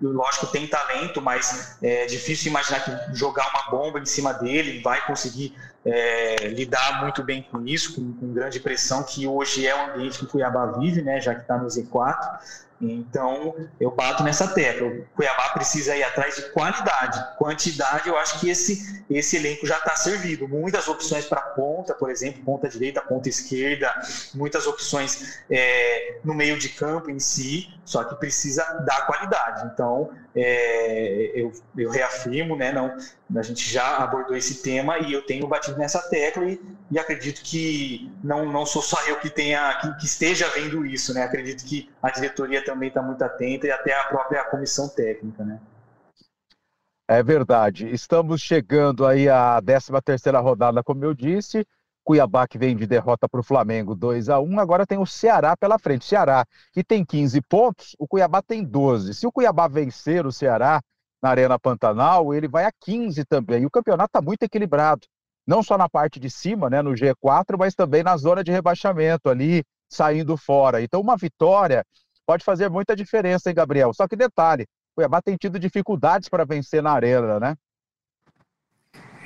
[0.00, 5.04] lógico, tem talento, mas é difícil imaginar que jogar uma bomba em cima dele vai
[5.06, 9.90] conseguir é, lidar muito bem com isso, com, com, grande pressão, que hoje é o
[9.90, 12.38] ambiente que o Cuiabá vive, né, já que está no Z4.
[12.80, 14.88] Então, eu bato nessa tecla.
[14.88, 17.36] O Cuiabá precisa ir atrás de qualidade.
[17.38, 20.48] Quantidade, eu acho que esse, esse elenco já está servido.
[20.48, 23.92] Muitas opções para ponta, por exemplo, ponta direita, ponta esquerda,
[24.34, 29.70] muitas opções é, no meio de campo em si, só que precisa dar qualidade.
[29.72, 32.96] Então, é, eu, eu reafirmo, né, não,
[33.38, 37.42] a gente já abordou esse tema e eu tenho batido nessa tecla e, e acredito
[37.42, 41.22] que não, não sou só eu que tenha que, que esteja vendo isso, né?
[41.22, 45.60] Acredito que a diretoria também está muito atenta e até a própria comissão técnica, né?
[47.08, 47.88] É verdade.
[47.88, 51.66] Estamos chegando aí à 13 terceira rodada, como eu disse.
[52.02, 55.56] Cuiabá que vem de derrota para o Flamengo 2 a 1 agora tem o Ceará
[55.56, 56.04] pela frente.
[56.04, 59.14] Ceará que tem 15 pontos, o Cuiabá tem 12.
[59.14, 60.82] Se o Cuiabá vencer o Ceará
[61.24, 63.62] na Arena Pantanal, ele vai a 15 também.
[63.62, 65.06] E o campeonato está muito equilibrado,
[65.46, 69.30] não só na parte de cima, né, no G4, mas também na zona de rebaixamento
[69.30, 70.82] ali, saindo fora.
[70.82, 71.82] Então uma vitória
[72.26, 73.94] pode fazer muita diferença, hein, Gabriel?
[73.94, 77.54] Só que detalhe, o Cuiabá tem tido dificuldades para vencer na Arena, né?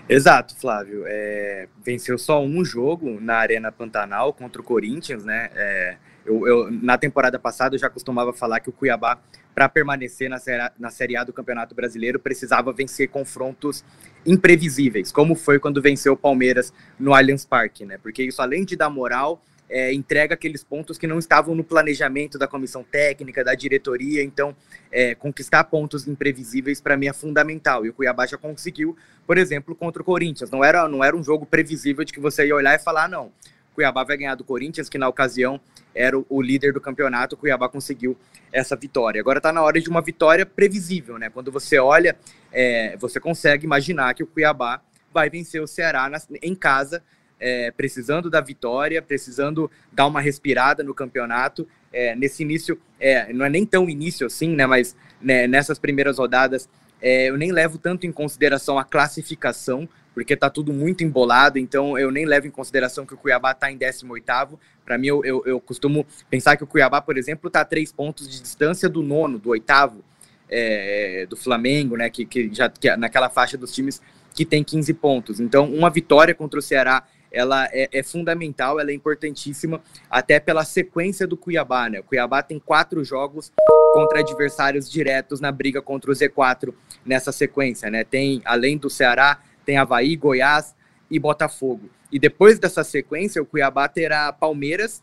[0.08, 1.02] Exato, Flávio.
[1.04, 5.50] É, venceu só um jogo na Arena Pantanal contra o Corinthians, né?
[5.52, 9.18] É, eu, eu, na temporada passada eu já costumava falar que o Cuiabá,
[9.54, 13.82] para permanecer na, Série A do Campeonato Brasileiro, precisava vencer confrontos
[14.26, 17.98] imprevisíveis, como foi quando venceu o Palmeiras no Allianz Parque, né?
[17.98, 22.38] Porque isso, além de dar moral, é, entrega aqueles pontos que não estavam no planejamento
[22.38, 24.22] da comissão técnica, da diretoria.
[24.22, 24.54] Então,
[24.92, 27.84] é, conquistar pontos imprevisíveis para mim é fundamental.
[27.84, 30.50] E o Cuiabá já conseguiu, por exemplo, contra o Corinthians.
[30.50, 33.08] Não era, não era um jogo previsível de que você ia olhar e falar, ah,
[33.08, 33.32] não,
[33.74, 35.60] Cuiabá vai ganhar do Corinthians, que na ocasião
[35.94, 37.34] era o, líder do campeonato.
[37.34, 38.16] O Cuiabá conseguiu
[38.52, 39.20] essa vitória.
[39.20, 41.28] Agora está na hora de uma vitória previsível, né?
[41.30, 42.16] Quando você olha,
[42.52, 44.80] é, você consegue imaginar que o Cuiabá
[45.12, 47.02] vai vencer o Ceará na, em casa
[47.40, 51.68] é, precisando da vitória, precisando dar uma respirada no campeonato.
[51.92, 54.66] É, nesse início, é, não é nem tão início assim, né?
[54.66, 56.68] Mas né, nessas primeiras rodadas,
[57.00, 59.88] é, eu nem levo tanto em consideração a classificação,
[60.18, 63.70] porque tá tudo muito embolado, então eu nem levo em consideração que o Cuiabá está
[63.70, 64.58] em 18º.
[64.84, 67.92] Para mim, eu, eu, eu, costumo pensar que o Cuiabá, por exemplo, está a três
[67.92, 70.02] pontos de distância do nono, do oitavo,
[70.50, 72.10] é, do Flamengo, né?
[72.10, 74.02] Que, que já que é naquela faixa dos times
[74.34, 75.38] que tem 15 pontos.
[75.38, 80.64] Então, uma vitória contra o Ceará ela é, é, fundamental, ela é importantíssima, até pela
[80.64, 82.00] sequência do Cuiabá, né?
[82.00, 83.52] O Cuiabá tem quatro jogos
[83.92, 88.02] contra adversários diretos na briga contra o Z4 nessa sequência, né?
[88.02, 90.74] Tem, além do Ceará, tem Havaí, Goiás
[91.10, 91.90] e Botafogo.
[92.10, 95.02] E depois dessa sequência, o Cuiabá terá Palmeiras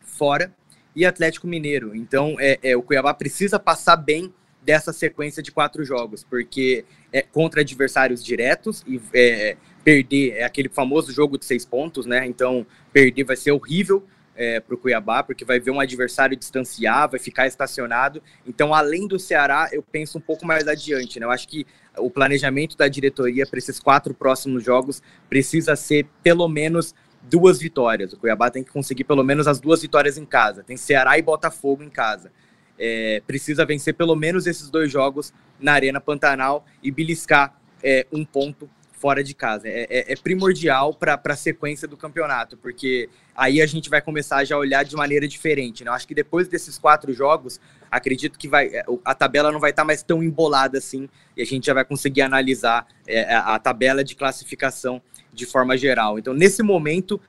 [0.00, 0.50] fora
[0.96, 1.94] e Atlético Mineiro.
[1.94, 7.20] Então, é, é o Cuiabá precisa passar bem dessa sequência de quatro jogos, porque é
[7.20, 12.24] contra adversários diretos e é, perder é aquele famoso jogo de seis pontos, né?
[12.24, 14.02] Então, perder vai ser horrível
[14.34, 18.22] é, para o Cuiabá, porque vai ver um adversário distanciar, vai ficar estacionado.
[18.46, 21.26] Então, além do Ceará, eu penso um pouco mais adiante, né?
[21.26, 21.66] Eu acho que
[21.98, 28.12] o planejamento da diretoria para esses quatro próximos jogos precisa ser pelo menos duas vitórias.
[28.12, 30.62] O Cuiabá tem que conseguir pelo menos as duas vitórias em casa.
[30.62, 32.32] Tem Ceará e Botafogo em casa.
[32.78, 38.24] É, precisa vencer pelo menos esses dois jogos na Arena Pantanal e beliscar é, um
[38.24, 38.68] ponto
[39.02, 39.66] fora de casa.
[39.66, 44.44] É, é, é primordial para a sequência do campeonato, porque aí a gente vai começar
[44.44, 45.82] já a olhar de maneira diferente.
[45.82, 45.90] Né?
[45.90, 47.60] Eu acho que depois desses quatro jogos,
[47.90, 51.42] acredito que vai, é, a tabela não vai estar tá mais tão embolada assim, e
[51.42, 56.16] a gente já vai conseguir analisar é, a tabela de classificação de forma geral.
[56.16, 57.20] Então, nesse momento,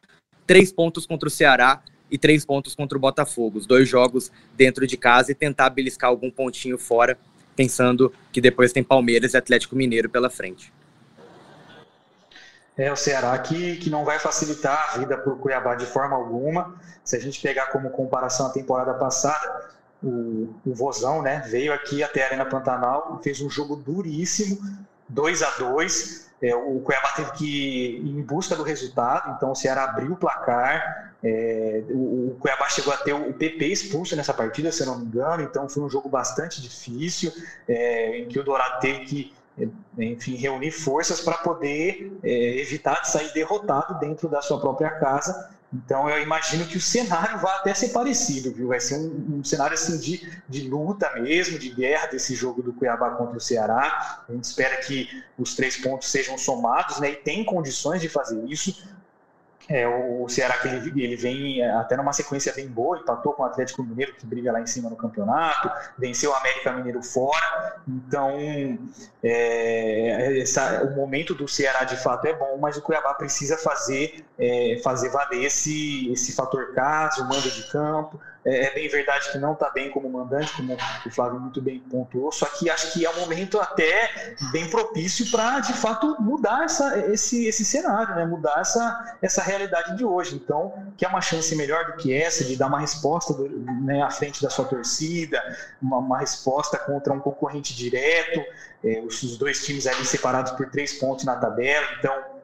[0.45, 1.81] três pontos contra o Ceará
[2.11, 3.57] e três pontos contra o Botafogo.
[3.57, 7.17] Os dois jogos dentro de casa e tentar beliscar algum pontinho fora,
[7.55, 10.71] pensando que depois tem Palmeiras e Atlético Mineiro pela frente.
[12.75, 16.15] É o Ceará que, que não vai facilitar a vida para o Cuiabá de forma
[16.15, 16.75] alguma.
[17.03, 19.69] Se a gente pegar como comparação a temporada passada,
[20.01, 24.57] o, o Vozão né, veio aqui até a Arena Pantanal, fez um jogo duríssimo,
[25.07, 29.55] 2 a 2 é, O Cuiabá teve que ir em busca do resultado, então o
[29.55, 31.13] Ceará abriu o placar.
[31.23, 34.99] É, o, o, Cuiabá chegou a ter o PP expulso nessa partida, se eu não
[34.99, 37.31] me engano, então foi um jogo bastante difícil,
[37.67, 39.33] é, em que o Dourado teve que
[39.97, 45.49] enfim, reunir forças para poder é, evitar de sair derrotado dentro da sua própria casa.
[45.73, 48.67] Então eu imagino que o cenário vai até ser parecido, viu?
[48.67, 52.73] Vai ser um, um, cenário assim de, de luta mesmo, de guerra desse jogo do
[52.73, 54.23] Cuiabá contra o Ceará.
[54.29, 57.11] A gente espera que os três pontos sejam somados, né?
[57.11, 58.87] E tem condições de fazer isso.
[59.69, 63.43] É, o Ceará que ele, ele vem é, até numa sequência bem boa, empatou com
[63.43, 67.77] o Atlético Mineiro, que briga lá em cima no campeonato, venceu o América Mineiro fora.
[67.87, 68.31] Então,
[69.23, 74.25] é, essa, o momento do Ceará de fato é bom, mas o Cuiabá precisa fazer,
[74.37, 79.37] é, fazer valer esse, esse fator caso, mando de campo, é, é bem verdade que
[79.37, 80.75] não está bem como mandante, como
[81.05, 85.29] o Flávio muito bem pontuou, só que acho que é um momento até bem propício
[85.31, 88.25] para, de fato, mudar essa, esse, esse cenário, né?
[88.25, 90.35] mudar essa, essa realidade de hoje.
[90.35, 94.01] Então, que é uma chance melhor do que essa, de dar uma resposta do, né,
[94.01, 95.41] à frente da sua torcida,
[95.81, 98.43] uma, uma resposta contra um concorrente direto,
[98.83, 102.42] é, os dois times ali separados por três pontos na tabela, então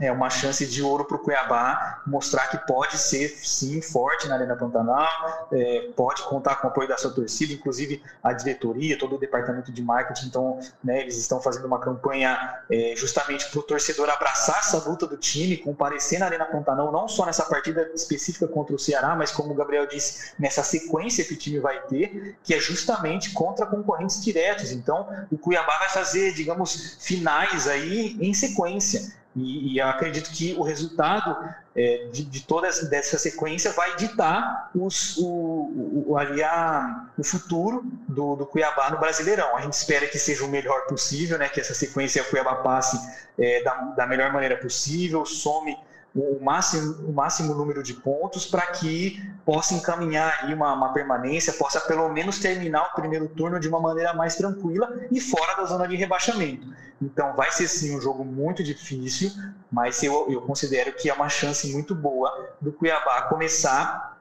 [0.00, 4.34] é uma chance de ouro para o Cuiabá mostrar que pode ser sim forte na
[4.34, 9.16] Arena Pantanal, é, pode contar com o apoio da sua torcida, inclusive a diretoria, todo
[9.16, 13.62] o departamento de marketing, então né, eles estão fazendo uma campanha é, justamente para o
[13.62, 18.46] torcedor abraçar essa luta do time, comparecer na Arena Pantanal, não só nessa partida específica
[18.46, 22.36] contra o Ceará, mas como o Gabriel disse, nessa sequência que o time vai ter,
[22.42, 24.72] que é justamente contra concorrentes diretos.
[24.72, 29.14] Então o Cuiabá vai fazer, digamos, finais aí em sequência.
[29.36, 31.36] E, e acredito que o resultado
[31.74, 37.22] é, de, de, toda essa, dessa sequência vai ditar os, o, o, ali a, o
[37.22, 39.54] futuro do, do, Cuiabá no Brasileirão.
[39.54, 42.98] A gente espera que seja o melhor possível, né, que essa sequência o Cuiabá passe
[43.38, 45.76] é, da, da melhor maneira possível, some
[46.16, 51.52] o máximo, o máximo número de pontos para que possa encaminhar aí uma, uma, permanência,
[51.52, 55.64] possa pelo menos terminar o primeiro turno de uma maneira mais tranquila e fora da
[55.64, 56.66] zona de rebaixamento.
[57.00, 59.30] Então vai ser sim um jogo muito difícil,
[59.70, 64.16] mas eu, eu considero que é uma chance muito boa do Cuiabá começar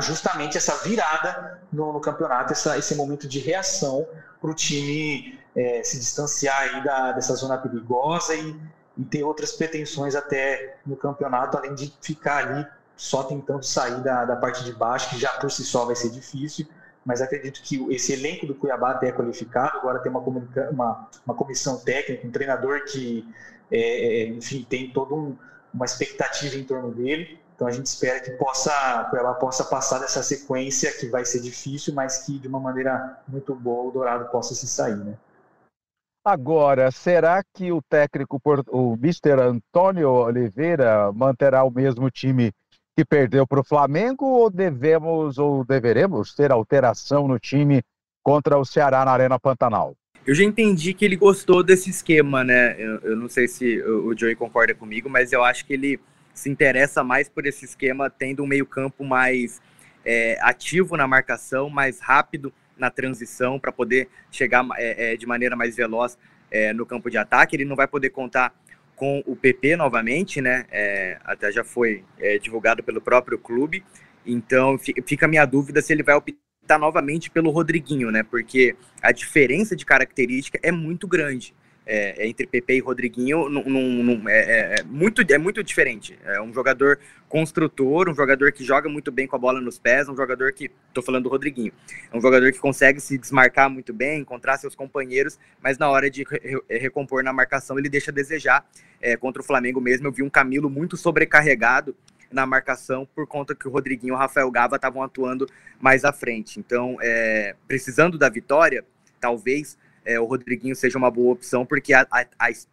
[0.00, 4.06] justamente essa virada no, no campeonato, essa, esse momento de reação
[4.40, 8.56] para o time é, se distanciar aí da, dessa zona perigosa e,
[8.96, 14.24] e ter outras pretensões até no campeonato, além de ficar ali só tentando sair da,
[14.24, 16.66] da parte de baixo, que já por si só vai ser difícil,
[17.04, 21.34] mas acredito que esse elenco do Cuiabá até é qualificado, agora tem uma, uma, uma
[21.34, 23.28] comissão técnica, um treinador que,
[23.70, 25.36] é, é, enfim, tem toda um,
[25.72, 30.22] uma expectativa em torno dele, então a gente espera que possa, Cuiabá possa passar dessa
[30.22, 34.54] sequência que vai ser difícil, mas que de uma maneira muito boa o Dourado possa
[34.54, 35.14] se sair, né?
[36.26, 39.42] Agora, será que o técnico, o Mr.
[39.42, 42.50] Antônio Oliveira, manterá o mesmo time
[42.96, 47.82] que perdeu para o Flamengo ou devemos ou deveremos ter alteração no time
[48.22, 49.96] contra o Ceará na Arena Pantanal?
[50.26, 52.76] Eu já entendi que ele gostou desse esquema, né?
[52.78, 56.00] Eu, eu não sei se o Joey concorda comigo, mas eu acho que ele
[56.32, 59.60] se interessa mais por esse esquema, tendo um meio-campo mais
[60.04, 65.54] é, ativo na marcação, mais rápido na transição para poder chegar é, é, de maneira
[65.54, 66.18] mais veloz
[66.50, 67.54] é, no campo de ataque.
[67.54, 68.54] Ele não vai poder contar
[68.96, 70.66] com o PP novamente, né?
[70.70, 73.84] É, até já foi é, divulgado pelo próprio clube.
[74.26, 78.22] Então fica a minha dúvida se ele vai optar novamente pelo Rodriguinho, né?
[78.22, 81.54] Porque a diferença de característica é muito grande
[81.86, 86.18] é, é, entre Pepe e Rodriguinho num, num, é, é, é, muito, é muito diferente.
[86.24, 90.08] É um jogador construtor, um jogador que joga muito bem com a bola nos pés,
[90.08, 91.72] um jogador que, estou falando do Rodriguinho,
[92.12, 96.10] é um jogador que consegue se desmarcar muito bem, encontrar seus companheiros, mas na hora
[96.10, 98.64] de re recompor na marcação ele deixa a desejar.
[99.00, 101.94] É, contra o Flamengo mesmo, eu vi um Camilo muito sobrecarregado
[102.32, 105.46] na marcação por conta que o Rodriguinho e o Rafael Gava estavam atuando
[105.78, 106.58] mais à frente.
[106.58, 108.84] Então, é, precisando da vitória,
[109.20, 112.24] talvez é, o Rodriguinho seja uma boa opção, porque a, a,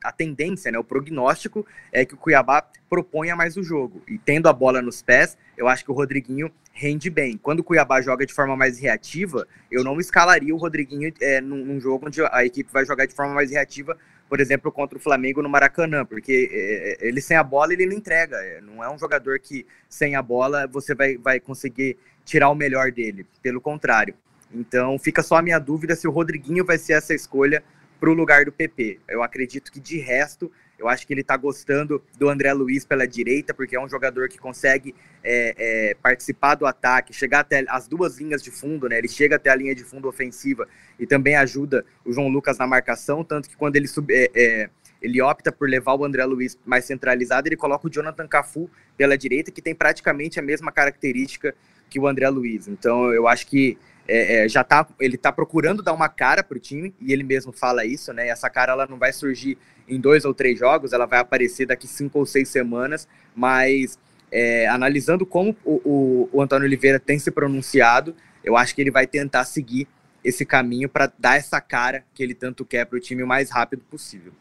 [0.03, 4.01] a, tendência, né, o prognóstico é que o Cuiabá proponha mais o jogo.
[4.07, 7.37] E tendo a bola nos pés, eu acho que o Rodriguinho rende bem.
[7.37, 11.65] Quando o Cuiabá joga de forma mais reativa, eu não escalaria o Rodriguinho é, num,
[11.65, 15.01] num, jogo onde a equipe vai jogar de forma mais reativa, por exemplo, contra o
[15.01, 18.37] Flamengo no Maracanã, porque é, ele sem a bola ele não entrega.
[18.61, 22.91] Não é um jogador que sem a bola você vai, vai conseguir tirar o melhor
[22.91, 23.25] dele.
[23.41, 24.15] Pelo contrário.
[24.53, 27.63] Então fica só a minha dúvida se o Rodriguinho vai ser essa escolha
[27.99, 28.99] para o lugar do PP.
[29.07, 33.07] Eu acredito que de resto, eu acho que ele está gostando do André Luiz pela
[33.07, 37.87] direita, porque é um jogador que consegue é, é, participar do ataque, chegar até as
[37.87, 38.97] duas linhas de fundo, né?
[38.97, 40.67] Ele chega até a linha de fundo ofensiva
[40.99, 44.69] e também ajuda o João Lucas na marcação, tanto que quando ele sub, é, é
[45.01, 49.17] ele opta por levar o André Luiz mais centralizado, ele coloca o Jonathan Cafu pela
[49.17, 51.55] direita, que tem praticamente a mesma característica
[51.89, 52.67] que o André Luiz.
[52.67, 53.77] Então eu acho que
[54.13, 57.53] é, é, já tá, ele tá procurando dar uma cara pro time, e ele mesmo
[57.53, 58.27] fala isso, né?
[58.27, 61.87] Essa cara ela não vai surgir em dois ou três jogos, ela vai aparecer daqui
[61.87, 63.97] cinco ou seis semanas, mas
[64.29, 68.91] é, analisando como o, o, o, Antônio Oliveira tem se pronunciado, eu acho que ele
[68.91, 69.87] vai tentar seguir
[70.21, 73.49] esse caminho para dar essa cara que ele tanto quer para o time o mais
[73.49, 74.33] rápido possível.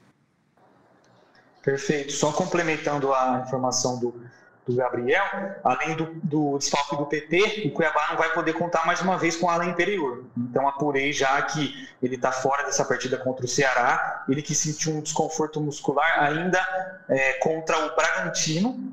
[1.62, 2.10] Perfeito.
[2.10, 4.20] Só complementando a informação do,
[4.66, 5.24] do Gabriel,
[5.64, 9.36] além do, do desfalque do PT, o Cuiabá não vai poder contar mais uma vez
[9.36, 10.24] com o Alan Imperior.
[10.36, 14.92] Então apurei já que ele está fora dessa partida contra o Ceará, ele que sentiu
[14.92, 18.92] um desconforto muscular ainda é, contra o Bragantino,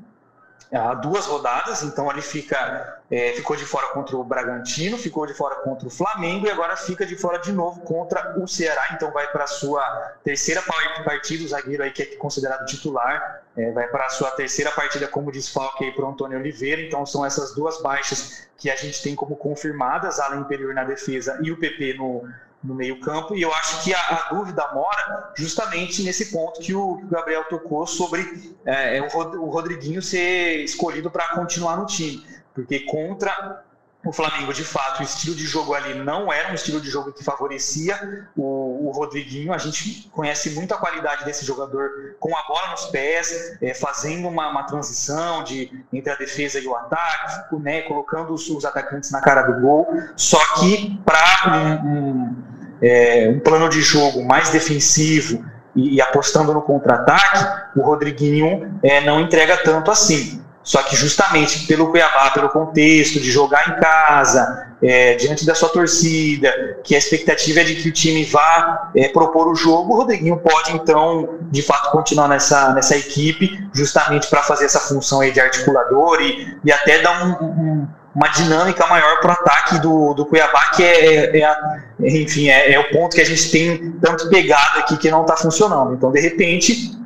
[0.72, 5.32] há duas rodadas, então ele fica, é, ficou de fora contra o Bragantino, ficou de
[5.32, 9.10] fora contra o Flamengo e agora fica de fora de novo contra o Ceará, então
[9.10, 9.82] vai para a sua
[10.22, 10.62] terceira
[11.04, 15.08] partida, o zagueiro aí que é considerado titular, é, vai para a sua terceira partida
[15.08, 19.02] como desfalque aí para o Antônio Oliveira, então são essas duas baixas que a gente
[19.02, 22.28] tem como confirmadas, Alan Imperior na defesa e o PP no,
[22.62, 27.00] no meio-campo, e eu acho que a, a, dúvida mora justamente nesse ponto que o,
[27.08, 32.80] Gabriel tocou sobre é, é o, o Rodriguinho ser escolhido para continuar no time, porque
[32.80, 33.64] contra
[34.04, 37.12] o Flamengo, de fato, o estilo de jogo ali não era um estilo de jogo
[37.12, 39.52] que favorecia o, o Rodriguinho.
[39.52, 44.28] A gente conhece muito a qualidade desse jogador com a bola nos pés, é, fazendo
[44.28, 49.10] uma, uma, transição de, entre a defesa e o ataque, né, colocando os, os atacantes
[49.10, 49.88] na cara do gol.
[50.16, 52.36] Só que para um, um,
[52.80, 59.20] é, um plano de jogo mais defensivo e, apostando no contra-ataque, o Rodriguinho é, não
[59.20, 60.42] entrega tanto assim.
[60.68, 65.70] Só que justamente pelo Cuiabá, pelo contexto de jogar em casa, é, diante da sua
[65.70, 69.96] torcida, que a expectativa é de que o time vá é, propor o jogo, o
[69.96, 75.32] Rodriguinho pode então, de fato, continuar nessa, nessa equipe, justamente para fazer essa função aí
[75.32, 80.12] de articulador e, e até dar um, um, uma dinâmica maior para o ataque do,
[80.12, 81.56] do Cuiabá, que é, é, é
[81.98, 85.34] enfim, é, é, o ponto que a gente tem tanto pegado aqui que não está
[85.34, 85.94] funcionando.
[85.94, 86.97] Então, de repente,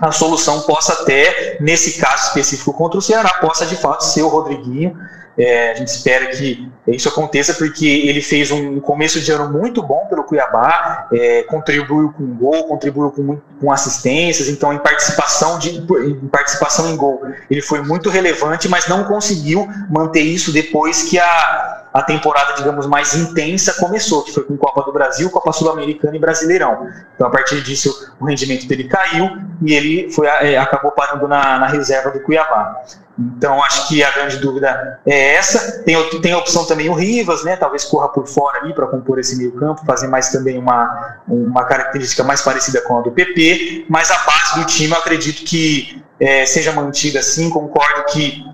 [0.00, 4.28] a solução possa até, nesse caso específico contra o Ceará, possa de fato ser o
[4.28, 4.96] Rodriguinho.
[5.38, 9.80] É, a gente espera que isso aconteça porque ele fez um começo de ano muito
[9.80, 15.78] bom pelo Cuiabá, é, contribuiu com gol, contribuiu com, com, assistências, então em participação, de,
[15.78, 21.20] em participação em gol ele foi muito relevante, mas não conseguiu manter isso depois que
[21.20, 26.16] a, a temporada, digamos, mais intensa começou, que foi com Copa do Brasil, Copa Sul-Americana
[26.16, 26.88] e Brasileirão.
[27.14, 29.28] Então, a partir disso, o rendimento dele caiu
[29.62, 32.82] e ele foi, é, acabou parando na, na, reserva do Cuiabá.
[33.18, 35.82] Então, acho que a grande dúvida é essa.
[35.82, 37.56] Tem, tem a opção também o Rivas, né?
[37.56, 41.64] Talvez corra por fora ali para compor esse meio campo, fazer mais também uma, uma
[41.64, 43.86] característica mais parecida com a do PP.
[43.88, 47.50] Mas a base do time, eu acredito que é, seja mantida assim.
[47.50, 48.44] Concordo que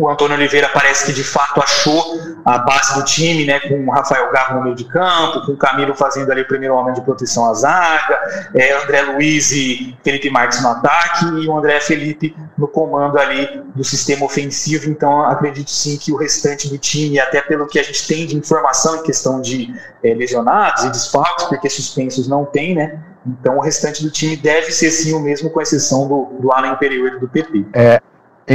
[0.00, 3.90] o Antônio Oliveira parece que de fato achou a base do time, né, com o
[3.90, 7.02] Rafael Garro no meio de campo, com o Camilo fazendo ali o primeiro homem de
[7.02, 8.18] proteção à zaga,
[8.54, 13.62] é, André Luiz e Felipe Marques no ataque e o André Felipe no comando ali
[13.74, 14.88] do sistema ofensivo.
[14.88, 18.36] Então, acredito sim que o restante do time, até pelo que a gente tem de
[18.36, 23.00] informação em questão de é, lesionados e desfalques, porque suspensos não tem, né?
[23.26, 26.72] Então, o restante do time deve ser sim o mesmo, com exceção do, do Alan
[26.72, 27.66] Imperior e do PP.
[27.74, 28.00] É,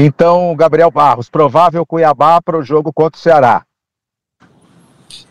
[0.03, 3.65] então, Gabriel Barros, provável Cuiabá para o jogo contra o Ceará.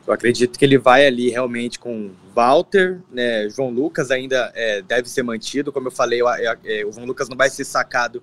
[0.06, 5.08] Eu acredito que ele vai ali realmente com Walter, né, João Lucas ainda é, deve
[5.08, 8.22] ser mantido, como eu falei, eu, eu, eu, o João Lucas não vai ser sacado,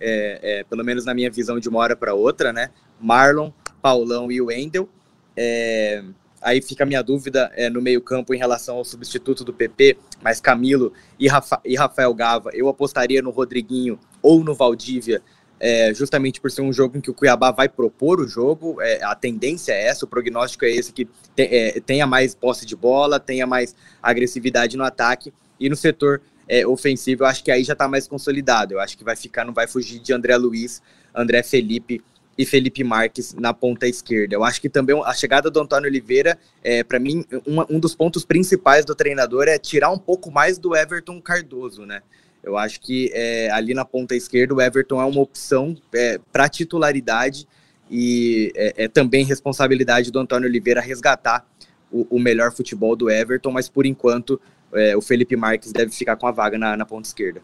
[0.00, 2.70] é, é, pelo menos na minha visão, de uma hora para outra, né?
[3.00, 3.50] Marlon,
[3.82, 4.88] Paulão e o Wendel.
[5.36, 6.02] É,
[6.40, 10.40] aí fica a minha dúvida é, no meio-campo em relação ao substituto do PP, mas
[10.40, 15.22] Camilo e, Rafa, e Rafael Gava, eu apostaria no Rodriguinho ou no Valdívia
[15.60, 19.04] é, justamente por ser um jogo em que o Cuiabá vai propor o jogo, é,
[19.04, 22.74] a tendência é essa, o prognóstico é esse, que te, é, tenha mais posse de
[22.74, 27.62] bola, tenha mais agressividade no ataque, e no setor é, ofensivo, eu acho que aí
[27.62, 30.82] já está mais consolidado, eu acho que vai ficar, não vai fugir de André Luiz,
[31.14, 32.02] André Felipe
[32.38, 34.34] e Felipe Marques na ponta esquerda.
[34.34, 37.94] Eu acho que também a chegada do Antônio Oliveira, é, para mim, um, um dos
[37.94, 42.00] pontos principais do treinador é tirar um pouco mais do Everton Cardoso, né?
[42.42, 46.48] Eu acho que é, ali na ponta esquerda o Everton é uma opção é, para
[46.48, 47.46] titularidade
[47.90, 51.44] e é, é, também responsabilidade do Antônio Oliveira resgatar
[51.90, 54.40] o, o melhor futebol do Everton, mas por enquanto
[54.72, 57.42] é, o Felipe Marques deve ficar com a vaga na, na ponta esquerda.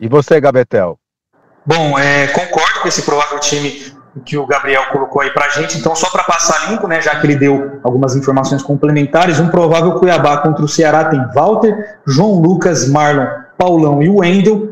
[0.00, 0.98] E você, Gabetel?
[1.64, 3.92] Bom, é, concordo com esse provável time
[4.24, 5.78] que o Gabriel colocou aí pra gente.
[5.78, 9.94] Então, só para passar limpo, né, já que ele deu algumas informações complementares, um provável
[9.94, 13.26] Cuiabá contra o Ceará tem Walter, João Lucas, Marlon,
[13.62, 14.70] Paulão e Wendel,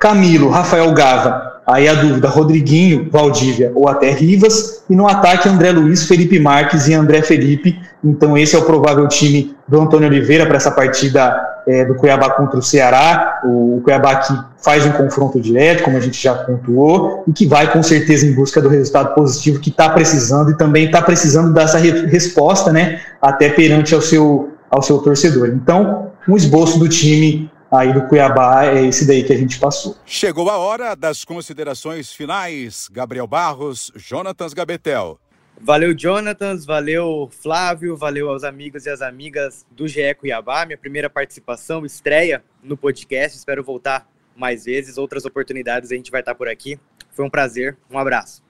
[0.00, 4.84] Camilo, Rafael Gava, Aí a dúvida, Rodriguinho, Valdívia ou até Rivas.
[4.88, 7.76] E no ataque, André Luiz, Felipe Marques e André Felipe.
[8.04, 12.30] Então esse é o provável time do Antônio Oliveira para essa partida é, do Cuiabá
[12.30, 13.40] contra o Ceará.
[13.44, 17.46] O, o Cuiabá que faz um confronto direto, como a gente já pontuou, e que
[17.46, 21.52] vai com certeza em busca do resultado positivo que está precisando e também está precisando
[21.52, 23.00] dessa re resposta, né?
[23.20, 25.48] Até perante ao seu, ao seu torcedor.
[25.48, 29.96] Então, um esboço do time aí do Cuiabá é esse daí que a gente passou.
[30.04, 32.88] Chegou a hora das considerações finais.
[32.90, 35.18] Gabriel Barros, Jonatas Gabetel.
[35.58, 40.66] Valeu, Jonatas, valeu, Flávio, valeu aos amigos e às amigas do GE Cuiabá.
[40.66, 43.38] Minha primeira participação, estreia no podcast.
[43.38, 44.06] Espero voltar
[44.36, 44.98] mais vezes.
[44.98, 46.78] Outras oportunidades a gente vai estar por aqui.
[47.10, 47.76] Foi um prazer.
[47.90, 48.45] Um abraço.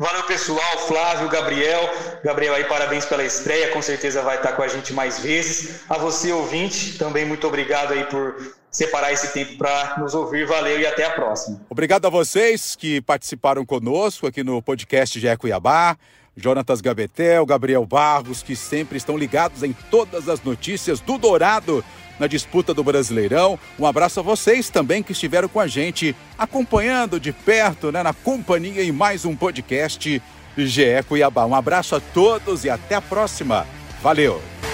[0.00, 0.78] Valeu, pessoal.
[0.88, 1.82] Flávio, Gabriel.
[2.24, 3.68] Gabriel aí, parabéns pela estreia.
[3.68, 5.82] Com certeza vai estar com a gente mais vezes.
[5.90, 8.34] A você, ouvinte, também muito obrigado aí por
[8.70, 10.46] separar esse tempo para nos ouvir.
[10.46, 11.60] Valeu e até a próxima.
[11.68, 15.98] Obrigado a vocês que participaram conosco aqui no podcast GE Cuiabá.
[16.36, 21.84] Jonatas Gabetel, Gabriel Barros, que sempre estão ligados em todas as notícias do Dourado
[22.18, 23.58] na disputa do Brasileirão.
[23.78, 28.12] Um abraço a vocês também que estiveram com a gente, acompanhando de perto, né, na
[28.12, 30.22] companhia em mais um podcast
[30.56, 31.46] GE Cuiabá.
[31.46, 33.66] Um abraço a todos e até a próxima.
[34.02, 34.69] Valeu!